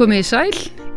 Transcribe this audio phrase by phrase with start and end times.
[0.00, 0.54] Komið í sæl.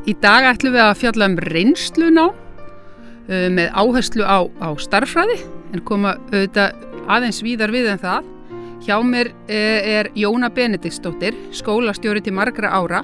[0.08, 5.42] Í dag ætlum við að fjalla um reynsluna uh, með áherslu á, á starffræði
[5.76, 8.30] en koma auðvitað aðeins víðar við en það.
[8.86, 13.02] Hjá mér er, er Jóna Benediktsdóttir, skólastjóri til margra ára,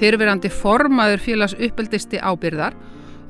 [0.00, 2.74] fyrirverandi formaður félags uppeldisti ábyrðar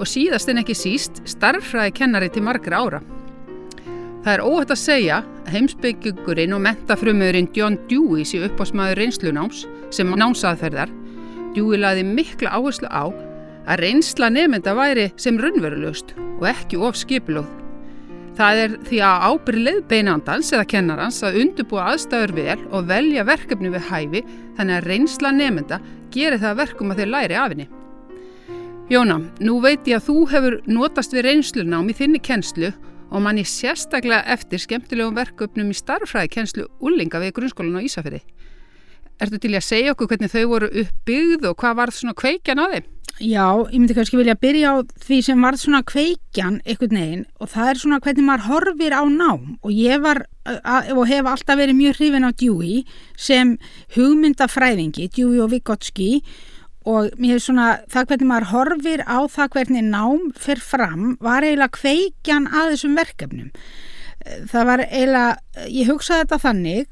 [0.00, 3.02] og síðast en ekki síst starffræði kennari til margra ára.
[4.24, 10.16] Það er óhætt að segja að heimsbyggugurinn og mentafrumöðurinn John Dewey sé uppásmaður reynslunáms sem
[10.16, 10.96] námsaðferðar.
[11.56, 13.08] Dewey laði mikla áherslu á
[13.68, 17.48] að reynsla nefnda væri sem raunverulust og ekki of skipilóð.
[18.38, 23.72] Það er því að ábyrð leiðbeinandans eða kennarans að undurbúa aðstæður vel og velja verkefni
[23.74, 24.22] við hæfi
[24.56, 25.80] þannig að reynsla nefnda
[26.14, 27.66] gerir það verkum að þeir læri af henni.
[28.88, 32.70] Jóna, nú veit ég að þú hefur notast við reynslunám í þinni kennslu
[33.10, 38.22] og mann ég sérstaklega eftir skemmtilegum verkefnum í starffræði kennslu úlinga við grunnskólan á Ísafjörði.
[39.18, 42.74] Ertu til að segja okkur hvernig þau voru uppbyggð og hvað var svona kveikjan að
[42.76, 42.88] þeim?
[43.18, 47.50] Já, ég myndi kannski vilja byrja á því sem var svona kveikjan einhvern veginn og
[47.50, 50.20] það er svona hvernig maður horfir á nám og ég var
[50.94, 52.84] og hef alltaf verið mjög hrifin á Dewey
[53.18, 53.56] sem
[53.96, 56.20] hugmyndafræðingi, Dewey og Vygotsky
[56.86, 61.42] og mér hef svona það hvernig maður horfir á það hvernig nám fer fram var
[61.42, 63.50] eiginlega kveikjan að þessum verkefnum.
[64.46, 66.86] Það var eiginlega, ég hugsaði þetta þannig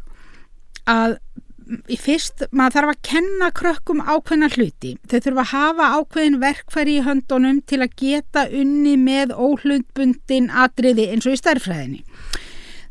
[0.90, 1.18] að
[1.66, 4.94] í fyrst, maður þarf að kenna krökkum ákveðna hluti.
[5.10, 11.10] Þau þurfa að hafa ákveðin verkfæri í höndunum til að geta unni með óhlundbundin atriði
[11.12, 12.02] eins og í stærfræðinni.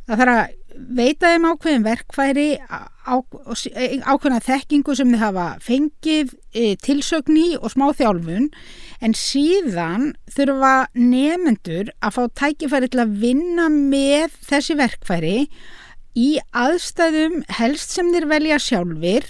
[0.06, 6.76] Það þarf að veita þeim ákveðin verkfæri, á, ákveðna þekkingu sem þau hafa fengið e,
[6.84, 8.50] tilsögni og smá þjálfun
[9.06, 15.38] en síðan þurfa nefendur að fá tækifæri til að vinna með þessi verkfæri
[16.16, 19.28] í aðstæðum helst sem þeir velja sjálfur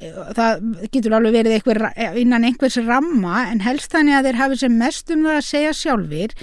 [0.00, 0.62] það
[0.94, 1.80] getur alveg verið einhver,
[2.16, 5.72] innan einhvers ramma en helst þannig að þeir hafi sem mest um það að segja
[5.76, 6.36] sjálfur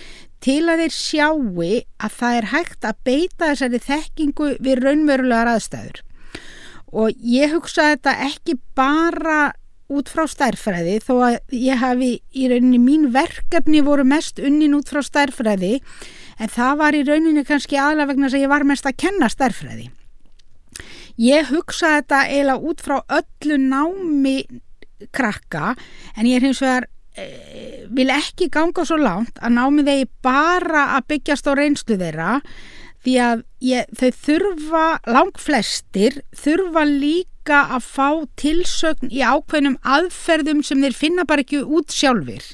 [0.45, 6.03] til að þeir sjáu að það er hægt að beita þessari þekkingu við raunverulegar aðstæður.
[6.93, 9.39] Og ég hugsa þetta ekki bara
[9.89, 14.91] út frá stærfræði þó að ég hafi í rauninni mín verkefni voru mest unnin út
[14.91, 15.79] frá stærfræði
[16.37, 19.89] en það var í rauninni kannski aðlega vegna að ég var mest að kenna stærfræði.
[21.17, 24.37] Ég hugsa þetta eiginlega út frá öllu námi
[25.13, 25.73] krakka
[26.15, 26.87] en ég er hins vegar
[27.17, 27.25] e,
[27.93, 32.33] vil ekki ganga svo langt að námi þeir bara að byggjast á reynslu þeirra
[33.05, 38.09] því að ég, þau þurfa, lang flestir þurfa líka að fá
[38.41, 42.45] tilsögn í ákveðnum aðferðum sem þeir finna bara ekki út sjálfur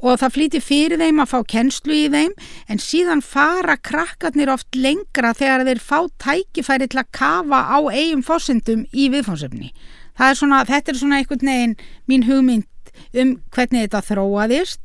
[0.00, 2.34] og það flýti fyrir þeim að fá kennslu í þeim
[2.72, 8.24] en síðan fara krakkarnir oft lengra þegar þeir fá tækifæri til að kafa á eigum
[8.24, 9.72] fósendum í viðfónsefni.
[10.20, 11.76] Er svona, þetta er svona einhvern veginn
[12.08, 14.80] mín hugmynd um hvernig þetta þróaðist.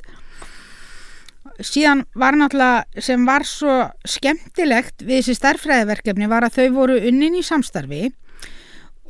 [1.63, 3.75] Síðan var náttúrulega sem var svo
[4.07, 8.09] skemmtilegt við þessi starfræðiverkefni var að þau voru unnin í samstarfi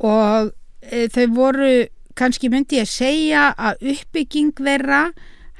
[0.06, 0.52] og
[0.86, 1.70] e, þau voru
[2.16, 5.08] kannski myndi ég segja að uppbygging vera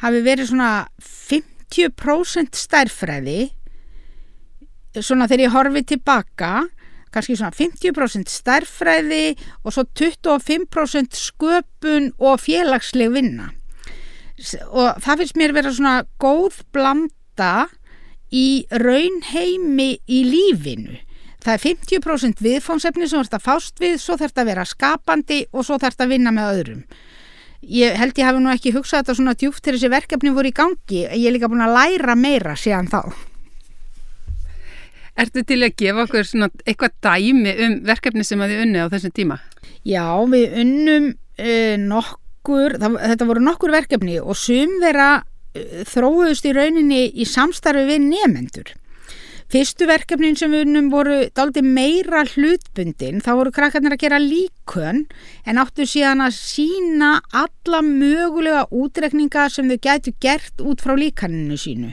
[0.03, 0.71] hafi verið svona
[1.03, 3.41] 50% stærfræði
[5.05, 6.53] svona þegar ég horfið tilbaka
[7.15, 13.51] kannski svona 50% stærfræði og svo 25% sköpun og félagsleg vinna.
[14.69, 17.69] Og það finnst mér vera svona góð blanda
[18.29, 21.01] í raunheimi í lífinu.
[21.41, 25.65] Það er 50% viðfónsefni sem ert að fást við, svo þarf að vera skapandi og
[25.65, 26.81] svo þarf að vinna með öðrum
[27.63, 30.57] ég held ég hafi nú ekki hugsað þetta svona djúft til þessi verkefni voru í
[30.57, 31.03] gangi.
[31.07, 33.01] Ég er líka búin að læra meira síðan þá.
[35.17, 38.93] Ertu til að gefa okkur svona eitthvað dæmi um verkefni sem að þið unni á
[38.93, 39.39] þessum tíma?
[39.87, 46.49] Já, við unnum uh, nokkur, það, þetta voru nokkur verkefni og sum þeirra uh, þróðust
[46.51, 48.75] í rauninni í samstarfi við nefendur
[49.47, 55.05] Fyrstu verkefnin sem við unnum voru daldi meira hlutbundin, þá voru krakkarnir að gera líkön
[55.47, 61.55] en áttu síðan að sína alla mögulega útrekninga sem þau gætu gert út frá líkaninu
[61.63, 61.93] sínu.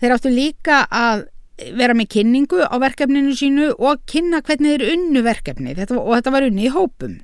[0.00, 1.26] Þeir áttu líka að
[1.76, 6.32] vera með kynningu á verkefninu sínu og kynna hvernig þeir unnu verkefni þetta, og þetta
[6.32, 7.18] var unni í hópum.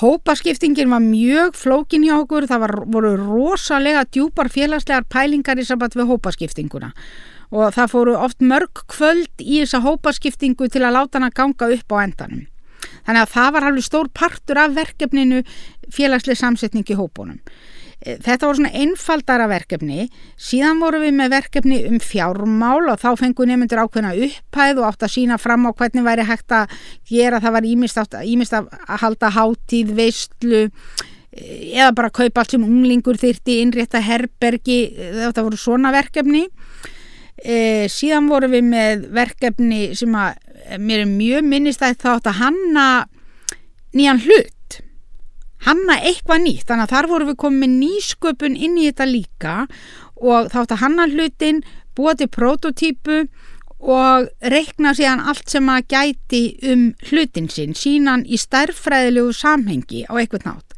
[0.00, 5.98] Hópaskiptingin var mjög flókin hjá okkur, það var, voru rosalega djúpar félagslegar pælingar í samband
[5.98, 6.94] við hópaskiptinguna
[7.50, 11.94] og það fóru oft mörg kvöld í þessa hópaskiptingu til að láta hana ganga upp
[11.94, 12.46] á endanum.
[13.06, 15.42] Þannig að það var alveg stór partur af verkefninu
[15.92, 17.40] félagslega samsetning í hópunum.
[18.00, 20.06] E, þetta voru svona einfaldara verkefni,
[20.40, 25.06] síðan voru við með verkefni um fjármál og þá fengu nefndur ákveðna upphæð og átt
[25.08, 26.76] að sína fram á hvernig væri hægt að
[27.10, 30.62] gera, það var ímist, að halda hátíð, veistlu,
[31.34, 34.80] eða bara kaupa allt sem unglingur þyrti innrétta herbergi,
[35.20, 36.46] þetta voru svona verkefni
[37.44, 42.86] e, síðan vorum við með verkefni sem að mér er mjög minnistætt þá að hanna
[43.96, 44.80] nýjan hlut
[45.66, 49.54] hanna eitthvað nýtt þannig að þar vorum við komið með nýsköpun inn í þetta líka
[50.20, 51.62] og þá að hanna hlutin
[51.96, 53.24] búa til prototípu
[53.80, 60.12] og reikna síðan allt sem að gæti um hlutin sinn, sínan í stærfræðilegu samhengi á
[60.20, 60.74] eitthvað nátt.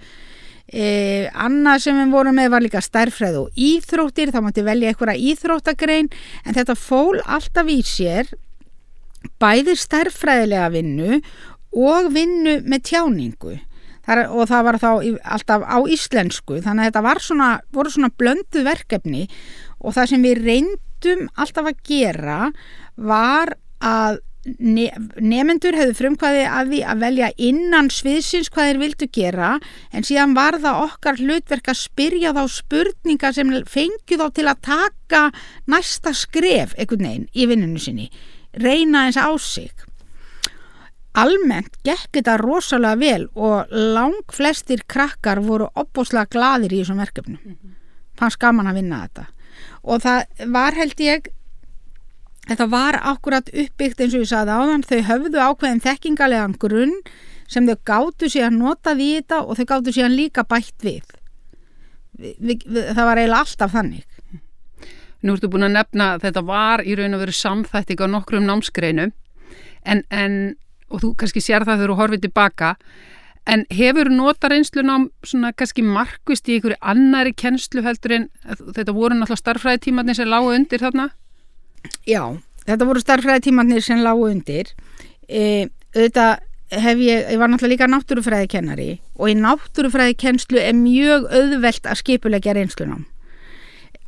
[0.69, 5.25] E, annað sem við vorum með var líka stærfræð og íþróttir, þá mátti velja eitthvað
[5.33, 6.09] íþróttagrein,
[6.47, 8.31] en þetta fól alltaf í sér
[9.43, 11.21] bæði stærfræðilega vinnu
[11.73, 13.59] og vinnu með tjáningu.
[14.03, 14.89] Þar, og það var þá
[15.37, 19.29] alltaf á íslensku þannig að þetta svona, voru svona blöndu verkefni
[19.79, 22.39] og það sem við reyndum alltaf að gera
[22.99, 29.51] var að nefendur hefðu frumkvæði að því að velja innan sviðsins hvað þeir vildu gera
[29.95, 34.63] en síðan var það okkar hlutverk að spyrja þá spurninga sem fengju þá til að
[34.67, 35.23] taka
[35.71, 38.09] næsta skref einhvern veginn í vinninu sinni
[38.53, 39.73] reyna eins á sig.
[41.13, 47.39] Almennt gekk þetta rosalega vel og lang flestir krakkar voru opbóslega gladir í þessum verkefnu
[48.19, 49.27] fannst gaman að vinna þetta.
[49.83, 51.29] Og það var held ég
[52.53, 56.91] Þetta var akkurat uppbyggt eins og ég saði áðan, þau höfðu ákveðin þekkingarlegan grunn
[57.49, 61.15] sem þau gáttu síðan notað í þetta og þau gáttu síðan líka bætt við.
[62.13, 64.43] Vi, vi, vi, það var eiginlega alltaf þannig.
[65.25, 68.45] Nú ertu búin að nefna að þetta var í raun og veru samþætting á nokkrum
[68.45, 69.09] námsgreinu
[69.89, 70.37] en, en,
[70.93, 72.75] og þú kannski sér það þegar þú horfið tilbaka
[73.49, 79.17] en hefur nota reynslunám svona kannski markvist í einhverju annari kennslu heldur en þetta voru
[79.17, 81.09] náttúrulega starfræðitímatni sem lágu undir þarna?
[82.09, 82.23] Já,
[82.67, 84.73] þetta voru starfræði tímannir sem lágu undir.
[85.29, 86.41] E, auðvitað
[86.73, 92.55] hef ég, ég var náttúrulega líka náttúrufræðikennari og í náttúrufræðikennslu er mjög auðvelt að skipulegja
[92.57, 93.05] reynslunám.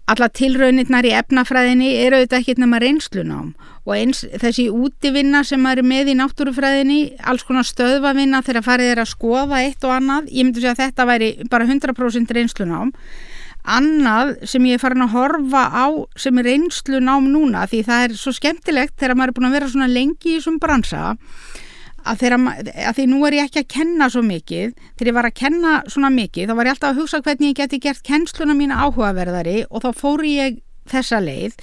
[0.09, 3.55] Alla tilraunirnar í efnafræðinni eru auðvitað ekki nema reynslunám
[3.85, 9.05] og eins þessi útivinna sem er með í náttúrufræðinni alls konar stöðvavinna þegar farið er
[9.05, 12.93] að skoða eitt og annað, ég myndi segja að þetta væri bara 100% reynslunám
[13.65, 15.87] annað sem ég er farin að horfa á
[16.21, 19.57] sem er einslu nám núna því það er svo skemmtilegt þegar maður er búin að
[19.57, 21.15] vera svona lengi í þessum bransa
[22.05, 22.39] að, þeirra,
[22.91, 24.77] að því nú er ég ekki að kenna svo mikið.
[24.99, 27.59] Þegar ég var að kenna svona mikið þá var ég alltaf að hugsa hvernig ég
[27.63, 31.59] geti gert kennsluna mína áhugaverðari og þá fór ég þessa leið.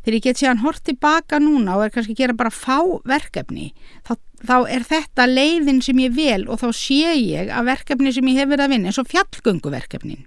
[0.00, 3.72] Þegar ég get síðan hort tilbaka núna og er kannski að gera bara fá verkefni
[4.06, 4.14] þá,
[4.48, 8.40] þá er þetta leiðin sem ég vel og þá sé ég að verkefni sem ég
[8.40, 10.24] hef verið að vinna eins og fjallgönguverkefnin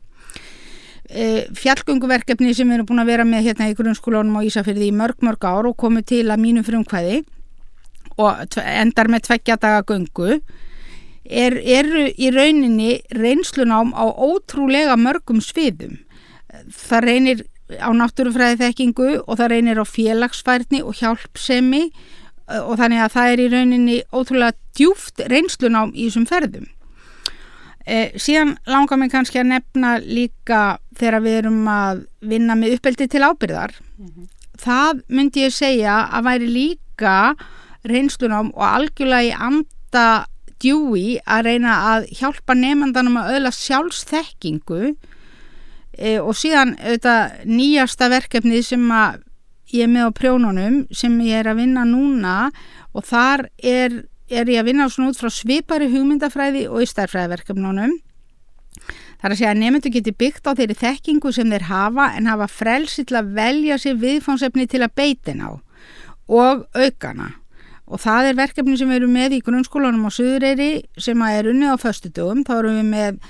[1.59, 5.21] fjallgönguverkefni sem við erum búin að vera með hérna í grunnskólunum á Ísafyrði í mörg
[5.25, 7.23] mörg ár og komið til að mínu frumkvæði
[8.21, 10.39] og endar með tveggja daga göngu
[11.23, 15.99] er, eru í rauninni reynslunám á ótrúlega mörgum sviðum.
[16.69, 17.45] Það reynir
[17.79, 23.31] á náttúrufræði þekkingu og það reynir á félagsfærni og hjálpsemi e, og þannig að það
[23.31, 26.67] er í rauninni ótrúlega djúft reynslunám í þessum ferðum
[27.83, 33.09] Eh, síðan langar mér kannski að nefna líka þegar við erum að vinna með uppeldi
[33.11, 34.27] til ábyrðar mm -hmm.
[34.55, 37.35] það myndi ég segja að væri líka
[37.83, 40.25] reynslunum og algjörlega í anda
[40.63, 44.95] djúi að reyna að hjálpa nefndanum að öðla sjálfsþekkingu
[45.97, 49.19] eh, og síðan auðvitað nýjasta verkefnið sem að
[49.73, 52.51] ég er með á prjónunum sem ég er að vinna núna
[52.93, 57.93] og þar er er ég að vinna svona út frá svipari hugmyndafræði og í starfræðiverkefnunum.
[59.23, 62.27] Það er að segja að nefndu geti byggt á þeirri þekkingu sem þeir hafa en
[62.27, 65.51] hafa frelsi til að velja sér viðfónsefni til að beitin á
[66.27, 67.29] og aukana.
[67.87, 71.75] Og það er verkefni sem við erum með í grunnskólanum á Suðureyri sem er unnið
[71.75, 72.43] á föstudugum.
[72.47, 73.23] Þá erum við með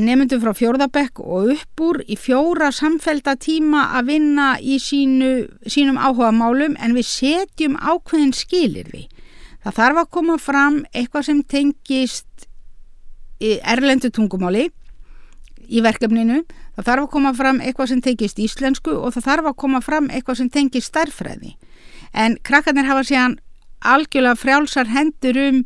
[0.00, 6.32] nefndum frá fjórðabekk og uppúr í fjóra samfelda tíma að vinna í sínu, sínum áhuga
[6.36, 9.06] málum en við setjum ákveðin skilir við.
[9.64, 12.46] Það þarf að koma fram eitthvað sem tengist
[13.40, 14.68] erlendu tungumáli
[15.70, 16.42] í verkefninu.
[16.76, 20.10] Það þarf að koma fram eitthvað sem tengist íslensku og það þarf að koma fram
[20.10, 21.54] eitthvað sem tengist starfræði.
[22.16, 23.38] En krakkarnir hafa síðan
[23.80, 25.62] algjörlega frjálsar hendur um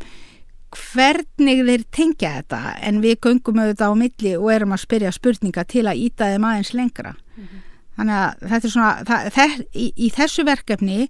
[0.75, 5.65] hvernig þeir tengja þetta en við göngum auðvitað á milli og erum að spyrja spurninga
[5.71, 7.15] til að íta þeim aðeins lengra.
[7.37, 7.63] Mm -hmm.
[7.95, 11.09] Þannig að þetta er svona, það, það, í, í þessu verkefni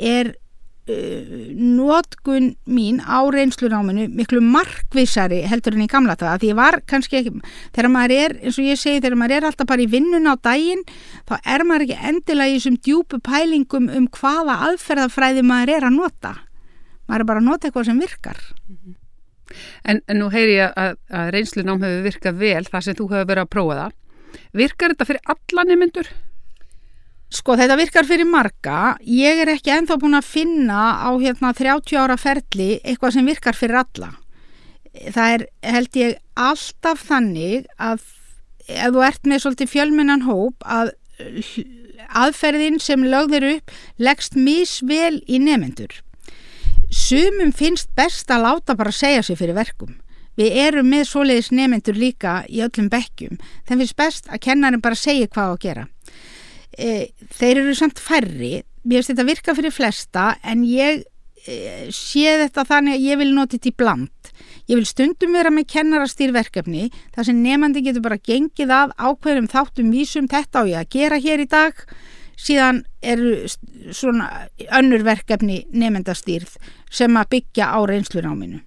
[0.00, 0.32] er
[0.92, 6.80] Uh, nótkun mín á reynslunáminu miklu markvísari heldur en í gamla það því ég var
[6.90, 7.34] kannski ekki
[7.72, 10.34] þegar maður er, eins og ég segi, þegar maður er alltaf bara í vinnun á
[10.36, 10.82] daginn,
[11.28, 15.96] þá er maður ekki endilega í þessum djúpu pælingum um hvaða aðferðafræði maður er að
[16.00, 16.34] nota
[17.08, 18.42] maður er bara að nota eitthvað sem virkar
[19.84, 23.30] En, en nú heyri ég að, að reynslunám hefur virkað vel þar sem þú hefur
[23.30, 23.96] verið að prófa það.
[24.62, 26.12] Virkar þetta fyrir alla nemyndur?
[27.32, 31.96] Sko þetta virkar fyrir marga, ég er ekki enþá búin að finna á hérna 30
[31.96, 34.10] ára ferli eitthvað sem virkar fyrir alla.
[34.92, 38.04] Það er held ég alltaf þannig að
[38.68, 40.92] ef þú ert með svolítið fjölmennan hóp að
[42.12, 46.02] aðferðin sem lögðir upp leggst misvel í nefendur.
[46.92, 49.96] Sumum finnst best að láta bara segja sig fyrir verkum.
[50.36, 53.40] Við erum með svoleiðis nefendur líka í öllum bekkjum.
[53.68, 55.88] Þeim finnst best að kennarin bara segja hvað að gera.
[56.78, 58.62] E, þeir eru samt færri.
[58.82, 61.04] Mér finnst þetta virka fyrir flesta en ég
[61.46, 61.56] e,
[61.94, 64.32] sé þetta þannig að ég vil nota þetta í bland.
[64.70, 69.92] Ég vil stundum vera með kennarastýrverkefni þar sem nefandi getur bara gengið að ákveðum þáttum
[69.94, 71.86] vísum þetta á ég að gera hér í dag
[72.42, 73.48] síðan eru
[73.94, 74.28] svona
[74.72, 76.56] önnur verkefni nefndastýrð
[76.90, 78.62] sem að byggja á reynslunáminu.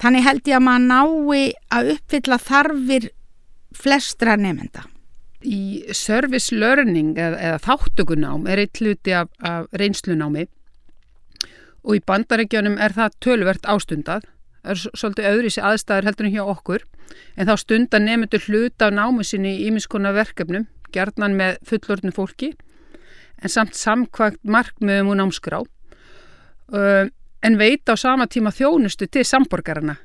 [0.00, 3.12] Þannig held ég að maður nái að uppfylla þarfir
[3.74, 4.88] flestra nefnda.
[5.44, 10.46] Í service learning eða, eða þáttökunám er eitt hluti af, af reynslunámi
[11.84, 14.24] og í bandaregjónum er það tölvert ástundað.
[14.64, 16.86] Er svolítið öðru í sig aðstæður heldur en hjá okkur
[17.36, 22.54] en þá stundar nefndur hluta á námu sinni í ímiskona verkefnum gerðnan með fullorðnu fólki
[23.42, 27.04] en samt samkvæmt markmiðum og námskrá uh,
[27.44, 29.98] en veit á sama tíma þjónustu til samborgarna.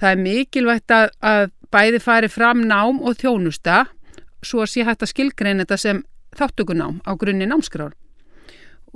[0.00, 3.84] Það er mikilvægt að, að bæði fari fram nám og þjónusta
[4.46, 6.02] svo sé hægt að skilgreina þetta sem
[6.36, 7.94] þáttökunám á grunni námskrár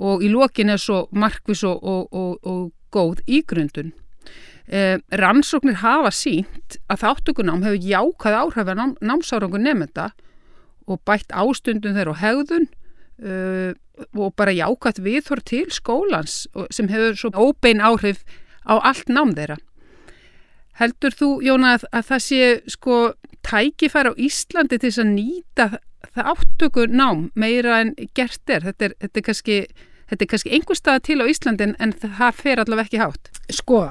[0.01, 3.91] og í lokin er svo markvis og, og, og, og góð ígrundun.
[4.71, 10.11] Eh, rannsóknir hafa sínt að þáttökunám hefur jákað áhrif að nám, námsárangu nefnda
[10.87, 12.67] og bætt ástundum þeirra og hegðun
[13.21, 13.71] uh,
[14.17, 18.23] og bara jákvæmt viðhor til skólans sem hefur svo óbein áhrif
[18.65, 19.59] á allt nám þeirra.
[20.79, 22.41] Heldur þú, Jóna, að, að það sé
[22.71, 22.97] sko
[23.47, 25.69] tækifæra á Íslandi til þess að nýta
[26.15, 28.65] það áttöku nám meira en gert er?
[28.67, 29.57] Þetta er, þetta er kannski,
[30.25, 33.31] kannski einhver stað til á Íslandi en, en það fer allavega ekki hátt.
[33.53, 33.85] Sko,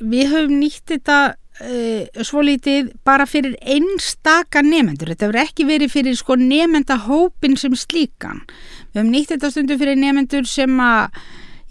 [0.00, 5.12] við höfum nýtt þetta uh, svo lítið bara fyrir einstaka nefendur.
[5.12, 8.44] Þetta verður ekki verið fyrir sko nefendahópin sem slíkan.
[8.92, 11.20] Við höfum nýtt þetta stundu fyrir nefendur sem að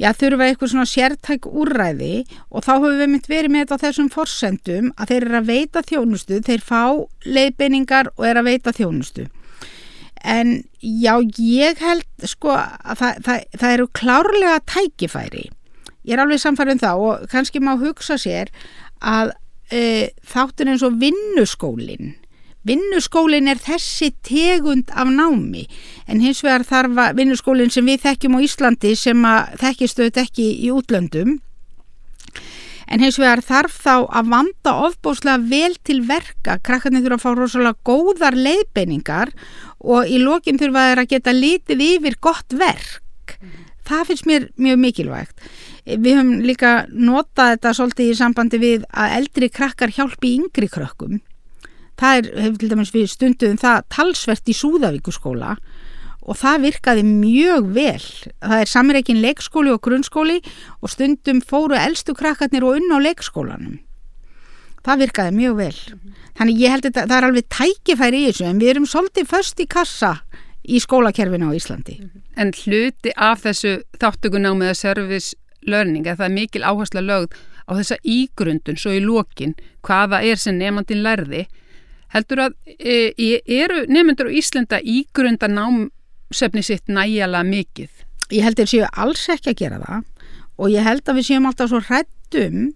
[0.01, 2.13] já, þurfa eitthvað svona sértæk úrræði
[2.49, 5.49] og þá höfum við myndið verið með þetta á þessum forsendum að þeir eru að
[5.51, 6.83] veita þjónustu, þeir fá
[7.25, 9.27] leiðbeiningar og eru að veita þjónustu.
[10.27, 15.45] En já, ég held sko að það, það, það eru klárlega tækifæri.
[16.07, 18.51] Ég er alveg samfærið um það og kannski má hugsa sér
[19.03, 19.33] að
[19.71, 22.15] e, þáttur eins og vinnuskólinn
[22.67, 25.65] vinnuskólinn er þessi tegund af námi
[26.07, 30.23] en hins vegar þarf að vinnuskólinn sem við þekkjum á Íslandi sem að þekkist auðvitað
[30.27, 31.37] ekki í útlöndum.
[32.87, 36.55] En hins vegar þarf þá að vanda ofbóslega vel til verka.
[36.63, 39.33] Krakkarnir þurfa að fá rosalega góðar leiðbeiningar
[39.83, 43.35] og í lokin þurfa þeir að geta litið yfir gott verk.
[43.87, 45.49] Það finnst mér mjög mikilvægt.
[45.87, 51.19] Við höfum líka notað þetta svolítið í sambandi við að eldri krakkar hjálpi yngri krökkum.
[51.97, 55.55] Það er, hefur til dæmis við stunduðum það talsvert í Súðavíkuskóla
[56.27, 58.05] og það virkaði mjög vel.
[58.43, 60.37] Það er samreikin leikskóli og grunnskóli
[60.81, 63.79] og stundum fóru eldstu krakkarnir og unn á leikskólanum.
[64.85, 65.77] Það virkaði mjög vel.
[66.37, 69.63] Þannig ég held að það er alveg tækifæri í þessu en við erum svolítið först
[69.63, 70.13] í kassa
[70.67, 71.97] í skólakerfinu á Íslandi.
[72.37, 75.35] En hluti af þessu þáttugunámiða service
[75.67, 80.39] learning, að það er mikil áhersla lögð á þessa ígrundun svo í lókin hvaða er
[80.39, 81.47] sem nefnandin lærði
[82.15, 82.97] heldur að e,
[83.43, 87.91] eru nefnandur á Íslanda ígrunda námsefni sitt næjala mikið?
[88.31, 90.03] Ég held að við séum alls ekki að gera það
[90.57, 92.71] og ég held að við séum alltaf svo hrættum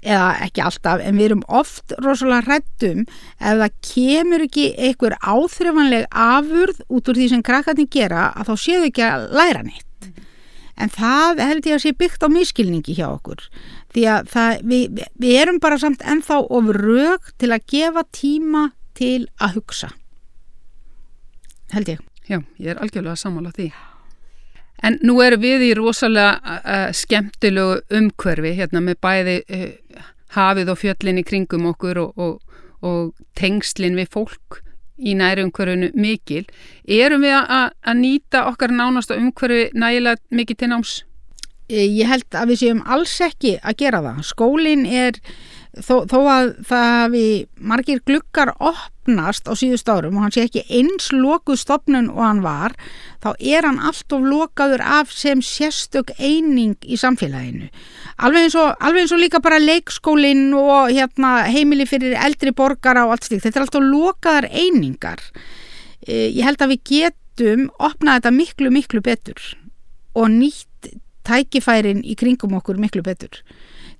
[0.00, 6.06] eða ekki alltaf, en við erum oft rosalega hrættum ef það kemur ekki einhver áþrefanleg
[6.08, 9.84] afurð út úr því sem krakkarnir gera að þá séu ekki að læra neitt
[10.80, 13.44] en það held ég að sé byggt á miskilningi hjá okkur
[13.94, 18.70] því að það, við, við erum bara samt ennþá ofur raug til að gefa tíma
[18.98, 19.94] til að hugsa
[21.74, 23.72] held ég Já, ég er algjörlega samála því
[24.86, 30.06] En nú erum við í rosalega uh, skemmtilegu umhverfi hérna með bæði uh,
[30.36, 34.62] hafið og fjöllin í kringum okkur og, og, og tengslinn við fólk
[35.00, 36.46] í næri umhverfunu mikil.
[36.84, 40.96] Erum við að, að nýta okkar nánasta umhverfi nægilega mikið til náms?
[41.70, 44.20] Eh, Ég held að við séum alls ekki að gera það.
[44.26, 45.18] Skólinn er,
[45.78, 47.24] þó, þó að það hafi
[47.70, 52.40] margir glukkar opnast á síðust árum og hann sé ekki eins lokuð stopnun og hann
[52.42, 52.74] var,
[53.22, 57.70] þá er hann alltof lokaður af sem sérstök eining í samfélaginu.
[58.18, 63.06] Alveg eins og, alveg eins og líka bara leikskólinn og hérna, heimili fyrir eldri borgara
[63.06, 63.46] og allt stíkt.
[63.46, 65.22] Þetta er alltaf lokaðar einingar.
[66.06, 69.38] Eh, Ég held að við getum opnað þetta miklu, miklu betur
[70.18, 70.66] og nýtt
[71.30, 73.40] tækifærin í kringum okkur miklu betur.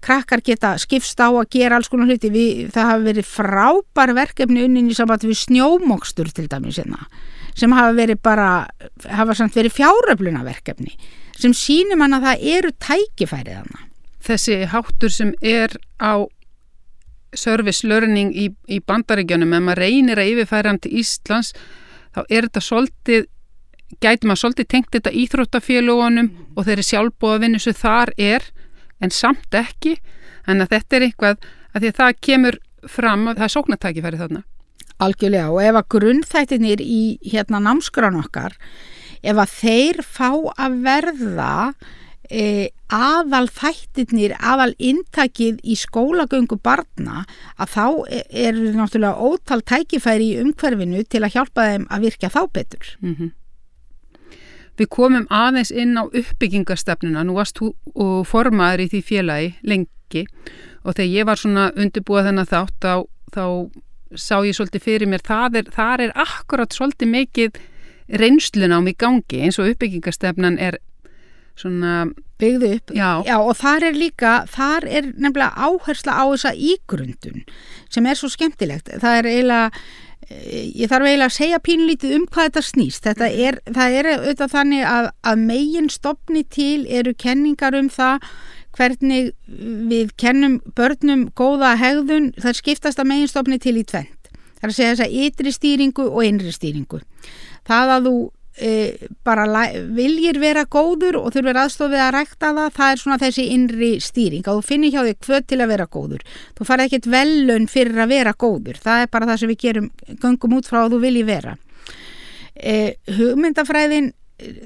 [0.04, 2.30] Krakkar geta skipst á að gera alls konar hluti.
[2.32, 7.04] Við, það hafa verið frábær verkefni unnin í samband við snjómokstur til dæmis hérna,
[7.54, 8.50] sem hafa verið bara,
[9.12, 10.96] hafa samt verið fjáröfluna verkefni
[11.40, 13.86] sem sýnum hann að það eru tækifærið hana.
[14.20, 16.28] Þessi háttur sem er á
[17.36, 21.54] service learning í, í bandaríkjunum, ef maður reynir að yfirfæra hann til Íslands,
[22.14, 23.28] þá er þetta svolítið
[23.98, 28.46] gæti maður svolítið tengt þetta íþróttafélugunum og þeirri sjálfbóða vinnu sem þar er
[29.00, 29.96] en samt ekki
[30.46, 34.20] en að þetta er eitthvað að því að það kemur fram að það er sóknartækifæri
[34.20, 34.44] þarna
[35.00, 38.56] Algjörlega og ef að grunnþættinir í hérna námskran okkar
[39.20, 40.28] ef að þeir fá
[40.60, 41.54] að verða
[42.30, 47.24] e, aðal þættinir, aðal intakið í skólagöngu barna
[47.56, 47.84] að þá
[48.30, 52.96] eru e, náttúrulega ótal tækifæri í umhverfinu til að hjálpa þeim að virka þá betur.
[53.00, 53.30] mm -hmm.
[54.80, 57.74] Við komum aðeins inn á uppbyggingarstefnuna, nú varst þú
[58.28, 60.24] formaður í því félagi lengi
[60.80, 62.94] og þegar ég var svona undirbúað þennan þátt þá,
[63.36, 63.44] þá
[64.16, 67.60] sá ég svolítið fyrir mér, það er, það er akkurat svolítið mikið
[68.20, 70.80] reynslunám í gangi eins og uppbyggingarstefnan er
[71.60, 72.08] svona
[72.40, 72.92] byggðu upp.
[72.96, 73.10] Já.
[73.26, 77.44] Já, og þar er líka, þar er nefnilega áhersla á þessa ígrundun
[77.92, 78.90] sem er svo skemmtilegt.
[79.02, 79.84] Það er eiginlega,
[80.28, 83.02] ég þarf eiginlega að segja pínlítið um hvað þetta snýst.
[83.06, 88.26] Þetta er, það er auðvitað þannig að, að megin stopni til eru kenningar um það
[88.78, 89.32] hvernig
[89.90, 94.30] við kennum börnum góða hegðun, það skiptast að megin stopni til í tvent.
[94.60, 97.00] Það er að segja þess að ytri stýringu og innri stýringu.
[97.66, 98.14] Það að þú
[99.24, 99.46] bara
[99.96, 104.44] viljir vera góður og þurfir aðstofið að rækta það það er svona þessi innri stýring.
[104.44, 106.24] Að þú finnir hjá þig hvöð til að vera góður.
[106.58, 108.80] Þú farið ekkert velun fyrir að vera góður.
[108.84, 111.56] Það er bara það sem við gerum göngum út frá að þú vilji vera.
[112.60, 112.76] E,
[113.16, 114.12] hugmyndafræðin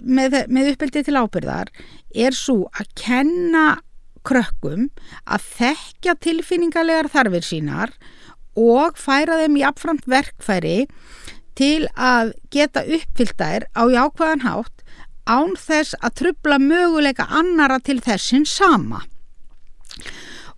[0.02, 1.70] með, með uppbyldið til ábyrðar
[2.14, 3.66] er svo að kenna
[4.24, 4.88] krökkum
[5.28, 7.94] að þekka tilfinningalegar þarfir sínar
[8.58, 10.84] og færa þeim í afframt verkfæri
[11.58, 14.84] til að geta uppfyllt þær á jákvæðan hátt
[15.24, 19.04] án þess að trubla möguleika annara til þessin sama.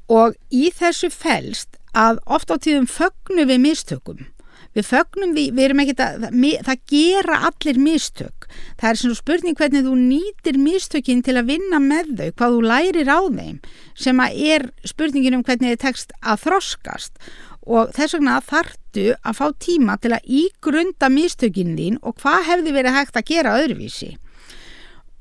[0.08, 4.26] Og í þessu felst að oft á tíðum fögnum við mistökum.
[4.76, 6.24] Við fögnum við, við erum ekkert að,
[6.66, 8.46] það, gera allir mistök.
[8.76, 12.66] Það er svona spurning hvernig þú nýtir mistökin til að vinna með þau, hvað þú
[12.70, 13.56] lærir á þeim,
[13.96, 17.16] sem að er spurningin um hvernig þið tekst að þroskast
[17.66, 22.76] og þess vegna þartu að fá tíma til að ígrunda mistökin þín og hvað hefði
[22.76, 24.12] verið hægt að gera öðruvísi.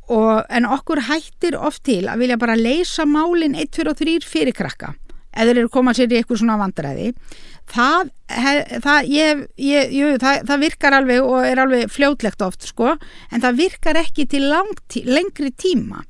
[0.06, 4.20] Og, en okkur hættir oft til að vilja bara leysa málinn 1, 2 og 3
[4.30, 4.94] fyrir krakka
[5.36, 7.12] eða þeir eru komað sér í eitthvað svona vandræði.
[7.70, 8.12] Það,
[8.86, 13.44] það, ég, ég, jú, það, það virkar alveg og er alveg fljótlegt oft sko en
[13.44, 16.04] það virkar ekki til langt, lengri tíma.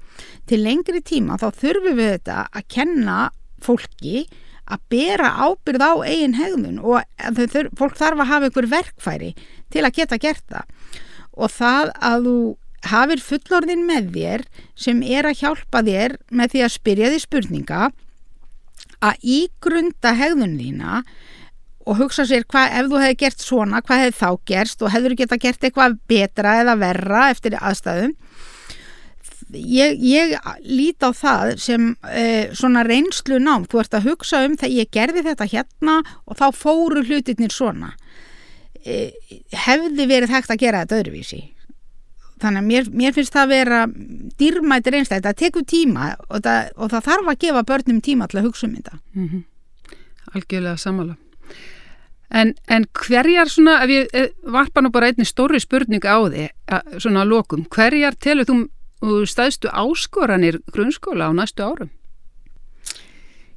[0.45, 3.19] Til lengri tíma þá þurfum við þetta að kenna
[3.63, 4.25] fólki
[4.65, 7.05] að bera ábyrð á eigin hegðun og
[7.37, 9.33] þur, fólk þarf að hafa einhver verkfæri
[9.73, 10.69] til að geta gert það.
[11.35, 12.37] Og það að þú
[12.85, 14.45] hafir fullorðin með þér
[14.77, 17.81] sem er að hjálpa þér með því að spyrja því spurninga
[19.05, 21.01] að ígrunda hegðun þína
[21.85, 25.17] og hugsa sér hvað ef þú hefði gert svona, hvað hefði þá gerst og hefur
[25.19, 28.15] geta gert eitthvað betra eða verra eftir aðstæðum?
[29.55, 30.33] Ég, ég
[30.65, 34.93] lít á það sem eh, svona reynslu nám, þú ert að hugsa um þegar ég
[34.95, 37.93] gerði þetta hérna og þá fóru hlutirnir svona.
[38.81, 39.13] Eh,
[39.53, 41.43] hefði verið hægt að gera þetta öðruvísi
[42.41, 43.81] þannig að mér, mér finnst það að vera
[44.39, 48.39] dýrmættir einstaklega, það tekur tíma og það, og það þarf að gefa börnum tíma til
[48.41, 49.43] að hugsa um þetta mm -hmm.
[50.35, 51.15] Algjörlega samála
[52.29, 56.49] en, en hverjar svona ef ég eh, varpa nú bara einni stóri spurning á því,
[56.99, 61.89] svona að lokum hverjar telur þú staðstu áskoranir grunnskóla á næstu árum?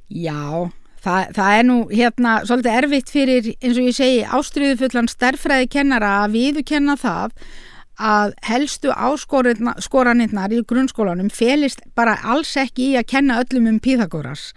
[0.09, 5.69] Já Það, það er nú hérna svolítið erfitt fyrir eins og ég segi ástriðufullan stærfræði
[5.71, 7.37] kennara að viðukenna það
[7.99, 14.53] að helstu áskoranirnar í grunnskólanum felist bara alls ekki í að kenna öllum um Píþagóras.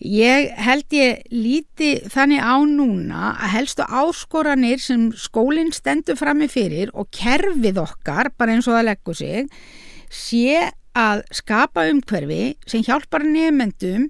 [0.00, 6.54] Ég held ég líti þannig á núna að helstu áskoranir sem skólinn stendur fram með
[6.54, 9.50] fyrir og kerfið okkar, bara eins og það leggur sig,
[10.08, 14.08] sé að skapa umhverfi sem hjálpar nefnendum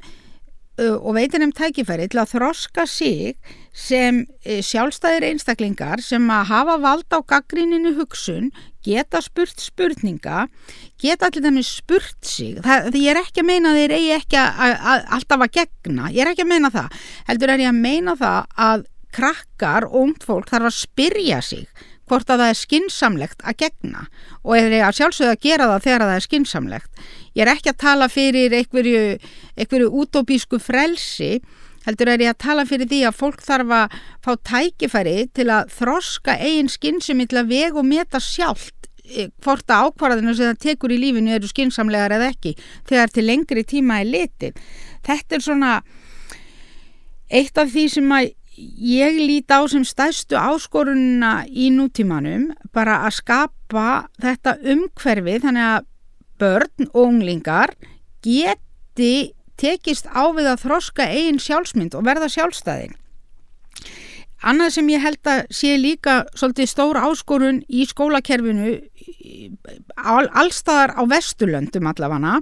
[0.81, 3.35] og veitir þeim tækifæri til að þroska sig
[3.81, 8.51] sem uh, sjálfstæðir einstaklingar sem að hafa vald á gaggríninu hugsun,
[8.85, 10.47] geta spurt spurninga,
[11.01, 12.61] geta allir þeim spurt sig.
[12.65, 16.11] Það, ég er ekki að meina þeir eigi ekki að, að, að alltaf að gegna,
[16.15, 16.99] ég er ekki að meina það.
[17.29, 21.87] Heldur er ég að meina það að krakkar og ungt fólk þarf að spyrja sig
[22.11, 24.05] hvort að það er skinsamlegt að gegna
[24.43, 27.03] og er að sjálfsögða að gera það þegar það er skinsamlegt.
[27.39, 29.03] Ég er ekki að tala fyrir einhverju,
[29.55, 31.39] einhverju útópísku frelsi,
[31.91, 35.73] heldur er ég að tala fyrir því að fólk þarf að fá tækifæri til að
[35.77, 40.61] þroska eigin skinsum til að vega og meta sjálft eh, hvort að ákvarðinu sem það
[40.67, 42.57] tekur í lífinu eru skinsamlegar eða ekki
[42.89, 44.61] þegar til lengri tíma er litið.
[45.07, 45.73] Þetta er svona
[47.31, 53.21] eitt af því sem að ég líti á sem stæstu áskorunna í nútímanum bara að
[53.21, 53.87] skapa
[54.21, 55.87] þetta umhverfi þannig að
[56.41, 57.75] börn og unglingar
[58.25, 62.97] geti tekist á við að þroska eigin sjálfsmynd og verða sjálfstæðin.
[64.41, 68.79] Annað sem ég held að sé líka svolítið stór áskorun í skólakerfinu
[70.01, 72.39] allstaðar á Vesturlöndum allavega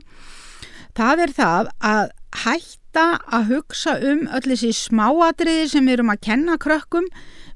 [0.98, 2.04] það er það að
[2.44, 3.04] hætta
[3.34, 7.06] að hugsa um öll þessi smáatriði sem við erum að kenna krökkum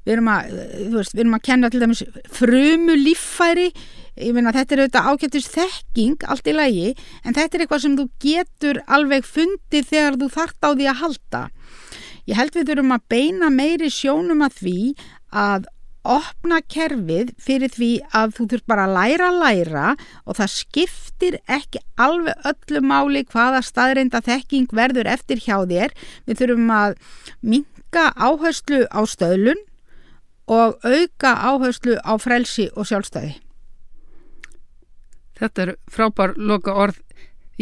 [0.03, 0.53] við erum að,
[0.93, 2.03] veist, við erum að kenna til dæmis
[2.35, 3.69] frumu líffæri
[4.17, 6.87] ég meina þetta er auðvitað ágættist þekking allt í lagi
[7.23, 10.99] en þetta er eitthvað sem þú getur alveg fundið þegar þú þart á því að
[11.03, 11.43] halda
[12.29, 14.77] ég held við þurfum að beina meiri sjónum að því
[15.33, 15.71] að
[16.03, 19.85] opna kerfið fyrir því að þú þurft bara að læra að læra
[20.27, 25.95] og það skiptir ekki alveg öllu máli hvaða staðreinda þekking verður eftir hjá þér.
[26.27, 26.97] Við þurfum að
[27.39, 29.63] minka áherslu á stöðlun
[30.51, 33.37] og auka áherslu á frelsi og sjálfstæði.
[35.39, 36.99] Þetta er frábær loka orð.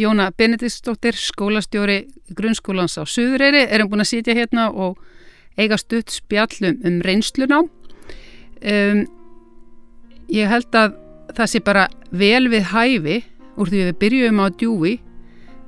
[0.00, 4.96] Jóna Benediktsdóttir, skólastjóri grunnskólans á Suðureyri, erum búin að sitja hérna og
[5.60, 9.04] eiga stutt spjallum um reynslun á um,
[10.32, 10.96] ég held að
[11.36, 13.18] það sé bara vel við hæfi
[13.60, 14.94] úr því við byrjum á djúi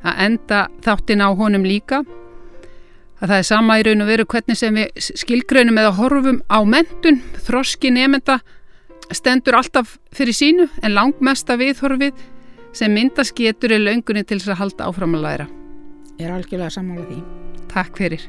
[0.04, 2.02] að enda þáttin á honum líka
[3.20, 6.58] að það er sama í raun og veru hvernig sem við skilgrönum eða horfum á
[6.64, 8.40] mentun, þroski nefnda
[9.12, 12.14] stendur alltaf fyrir sínu en langmesta viðhorfið
[12.74, 15.50] sem myndast getur í laungunni til þess að halda áfram að læra.
[16.18, 17.20] Ég er algjörlega sammála því.
[17.74, 18.26] Takk fyrir.